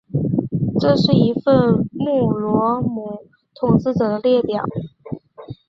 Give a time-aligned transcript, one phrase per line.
[0.79, 4.65] 这是一份穆罗姆统治者的列表。